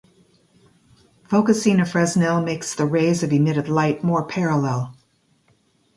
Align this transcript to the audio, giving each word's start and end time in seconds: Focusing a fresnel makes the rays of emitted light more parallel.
Focusing 1.29 1.79
a 1.79 1.85
fresnel 1.85 2.41
makes 2.41 2.73
the 2.73 2.87
rays 2.87 3.21
of 3.21 3.31
emitted 3.31 3.69
light 3.69 4.03
more 4.03 4.25
parallel. 4.25 4.95